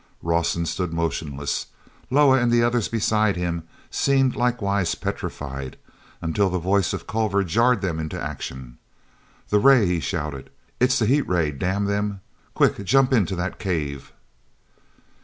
Rawson 0.23 0.65
stood 0.65 0.91
motionless. 0.91 1.67
Loah, 2.09 2.39
and 2.39 2.51
the 2.51 2.63
others 2.63 2.87
beside 2.87 3.35
him, 3.35 3.67
seemed 3.91 4.35
likewise 4.35 4.95
petrified, 4.95 5.77
until 6.23 6.49
the 6.49 6.57
voice 6.57 6.91
of 6.91 7.05
Culver 7.05 7.43
jarred 7.43 7.81
them 7.81 7.99
into 7.99 8.19
action. 8.19 8.79
"The 9.49 9.59
ray!" 9.59 9.85
he 9.85 9.99
shouted. 9.99 10.49
"It's 10.79 10.97
the 10.97 11.05
heat 11.05 11.29
ray, 11.29 11.51
damn 11.51 11.85
them! 11.85 12.21
Quick, 12.55 12.83
jump 12.83 13.13
into 13.13 13.35
that 13.35 13.59
cave!" 13.59 14.11